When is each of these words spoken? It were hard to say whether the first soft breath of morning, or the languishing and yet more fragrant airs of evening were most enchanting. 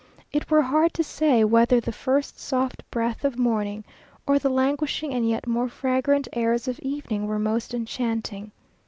It 0.33 0.49
were 0.49 0.63
hard 0.63 0.95
to 0.95 1.03
say 1.03 1.43
whether 1.43 1.79
the 1.79 1.91
first 1.91 2.39
soft 2.39 2.81
breath 2.89 3.23
of 3.23 3.37
morning, 3.37 3.83
or 4.25 4.39
the 4.39 4.49
languishing 4.49 5.13
and 5.13 5.29
yet 5.29 5.45
more 5.45 5.69
fragrant 5.69 6.27
airs 6.33 6.67
of 6.67 6.79
evening 6.79 7.27
were 7.27 7.37
most 7.37 7.71
enchanting. 7.75 8.51